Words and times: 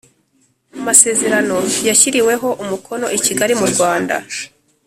Amasezerano 0.81 1.57
yashyiriweho 1.87 2.47
umukono 2.63 3.05
i 3.17 3.19
Kigali 3.25 3.53
mu 3.59 3.67
Rwanda 3.73 4.15